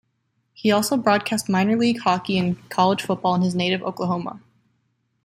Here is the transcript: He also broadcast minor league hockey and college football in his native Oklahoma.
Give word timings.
He 0.55 0.71
also 0.71 0.97
broadcast 0.97 1.47
minor 1.47 1.75
league 1.77 1.99
hockey 1.99 2.39
and 2.39 2.67
college 2.71 3.03
football 3.03 3.35
in 3.35 3.43
his 3.43 3.53
native 3.53 3.83
Oklahoma. 3.83 4.41